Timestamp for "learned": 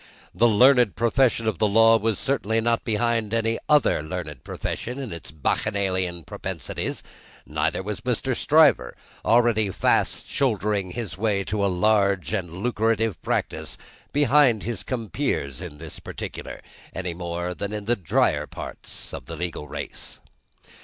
0.47-0.95, 4.01-4.43